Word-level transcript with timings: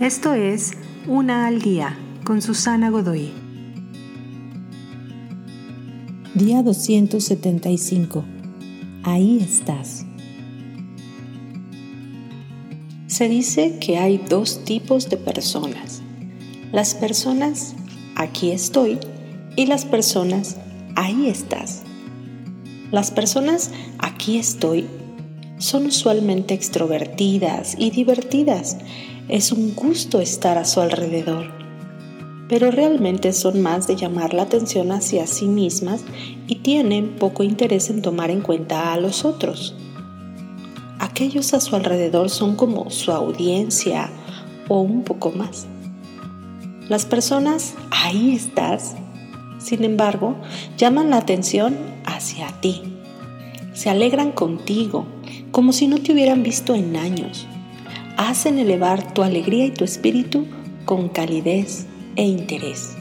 Esto 0.00 0.34
es 0.34 0.72
Una 1.06 1.46
al 1.46 1.62
Día 1.62 1.96
con 2.22 2.42
Susana 2.42 2.90
Godoy. 2.90 3.32
Día 6.34 6.62
275. 6.62 8.22
Ahí 9.04 9.38
estás. 9.40 10.04
Se 13.06 13.26
dice 13.30 13.78
que 13.78 13.96
hay 13.96 14.18
dos 14.18 14.64
tipos 14.66 15.08
de 15.08 15.16
personas. 15.16 16.02
Las 16.72 16.94
personas 16.94 17.74
aquí 18.16 18.50
estoy 18.50 18.98
y 19.56 19.64
las 19.64 19.86
personas 19.86 20.58
ahí 20.94 21.26
estás. 21.30 21.84
Las 22.90 23.10
personas 23.10 23.70
aquí 23.98 24.36
estoy 24.36 24.86
son 25.58 25.86
usualmente 25.86 26.54
extrovertidas 26.54 27.74
y 27.78 27.90
divertidas. 27.90 28.76
Es 29.28 29.52
un 29.52 29.74
gusto 29.74 30.20
estar 30.20 30.58
a 30.58 30.64
su 30.64 30.80
alrededor. 30.80 31.50
Pero 32.48 32.70
realmente 32.70 33.32
son 33.32 33.60
más 33.60 33.86
de 33.86 33.96
llamar 33.96 34.32
la 34.32 34.42
atención 34.42 34.92
hacia 34.92 35.26
sí 35.26 35.46
mismas 35.46 36.02
y 36.46 36.56
tienen 36.56 37.16
poco 37.16 37.42
interés 37.42 37.90
en 37.90 38.02
tomar 38.02 38.30
en 38.30 38.40
cuenta 38.40 38.92
a 38.92 39.00
los 39.00 39.24
otros. 39.24 39.74
Aquellos 40.98 41.54
a 41.54 41.60
su 41.60 41.74
alrededor 41.74 42.30
son 42.30 42.54
como 42.54 42.90
su 42.90 43.10
audiencia 43.10 44.10
o 44.68 44.80
un 44.80 45.02
poco 45.02 45.32
más. 45.32 45.66
Las 46.88 47.04
personas, 47.04 47.74
ahí 47.90 48.34
estás, 48.36 48.94
sin 49.58 49.82
embargo, 49.82 50.36
llaman 50.78 51.10
la 51.10 51.16
atención 51.16 51.76
hacia 52.04 52.48
ti. 52.60 52.82
Se 53.72 53.90
alegran 53.90 54.30
contigo, 54.30 55.04
como 55.56 55.72
si 55.72 55.86
no 55.86 55.96
te 55.96 56.12
hubieran 56.12 56.42
visto 56.42 56.74
en 56.74 56.96
años. 56.98 57.46
Hacen 58.18 58.58
elevar 58.58 59.14
tu 59.14 59.22
alegría 59.22 59.64
y 59.64 59.70
tu 59.70 59.84
espíritu 59.84 60.44
con 60.84 61.08
calidez 61.08 61.86
e 62.14 62.24
interés. 62.24 62.94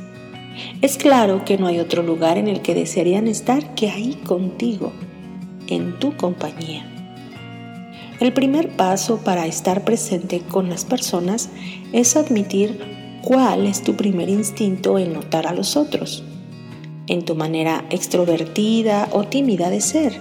Es 0.81 0.95
claro 0.95 1.43
que 1.43 1.57
no 1.57 1.67
hay 1.67 1.79
otro 1.79 2.01
lugar 2.01 2.37
en 2.37 2.47
el 2.47 2.61
que 2.61 2.73
desearían 2.73 3.27
estar 3.27 3.75
que 3.75 3.89
ahí 3.89 4.13
contigo, 4.25 4.93
en 5.67 5.99
tu 5.99 6.15
compañía. 6.15 6.89
El 8.21 8.31
primer 8.31 8.69
paso 8.69 9.17
para 9.17 9.47
estar 9.47 9.83
presente 9.83 10.39
con 10.39 10.69
las 10.69 10.85
personas 10.85 11.49
es 11.91 12.15
admitir 12.15 12.79
cuál 13.21 13.65
es 13.67 13.83
tu 13.83 13.97
primer 13.97 14.29
instinto 14.29 14.97
en 14.97 15.11
notar 15.11 15.45
a 15.45 15.53
los 15.53 15.75
otros, 15.75 16.23
en 17.07 17.25
tu 17.25 17.35
manera 17.35 17.83
extrovertida 17.89 19.09
o 19.11 19.25
tímida 19.25 19.69
de 19.69 19.81
ser, 19.81 20.17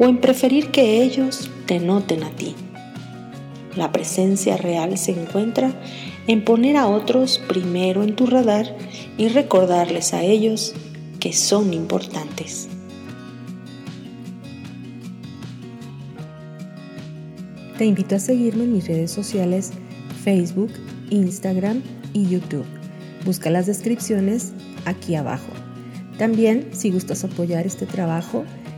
o 0.00 0.06
en 0.06 0.18
preferir 0.18 0.72
que 0.72 1.04
ellos 1.04 1.52
te 1.68 1.78
noten 1.78 2.24
a 2.24 2.30
ti. 2.30 2.54
La 3.76 3.92
presencia 3.92 4.56
real 4.56 4.96
se 4.96 5.12
encuentra 5.12 5.70
en 6.26 6.42
poner 6.42 6.78
a 6.78 6.88
otros 6.88 7.38
primero 7.46 8.02
en 8.02 8.16
tu 8.16 8.24
radar 8.24 8.74
y 9.18 9.28
recordarles 9.28 10.14
a 10.14 10.22
ellos 10.22 10.74
que 11.20 11.34
son 11.34 11.74
importantes. 11.74 12.68
Te 17.76 17.84
invito 17.84 18.16
a 18.16 18.18
seguirme 18.18 18.64
en 18.64 18.72
mis 18.72 18.88
redes 18.88 19.10
sociales 19.10 19.72
Facebook, 20.24 20.72
Instagram 21.10 21.82
y 22.14 22.26
YouTube. 22.28 22.64
Busca 23.26 23.50
las 23.50 23.66
descripciones 23.66 24.54
aquí 24.86 25.16
abajo. 25.16 25.52
También, 26.16 26.70
si 26.72 26.90
gustas 26.90 27.24
apoyar 27.24 27.66
este 27.66 27.84
trabajo, 27.84 28.44